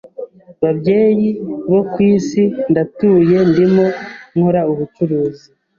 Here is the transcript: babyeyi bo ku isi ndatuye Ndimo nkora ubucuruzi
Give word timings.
babyeyi 0.61 1.29
bo 1.71 1.81
ku 1.91 1.97
isi 2.13 2.43
ndatuye 2.71 3.37
Ndimo 3.49 3.85
nkora 4.35 4.61
ubucuruzi 4.71 5.45